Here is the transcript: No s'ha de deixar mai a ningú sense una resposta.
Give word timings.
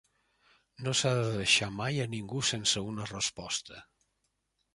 No 0.87 0.93
s'ha 0.99 1.11
de 1.19 1.27
deixar 1.35 1.69
mai 1.81 1.99
a 2.07 2.07
ningú 2.15 2.41
sense 2.53 2.85
una 2.95 3.07
resposta. 3.13 3.79